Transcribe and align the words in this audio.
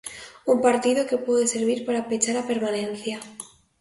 Un 0.53 0.57
partido 0.67 1.07
que 1.09 1.23
pode 1.27 1.45
servir 1.53 1.79
para 1.87 2.05
pechar 2.09 2.35
a 2.37 2.47
permanencia. 2.51 3.17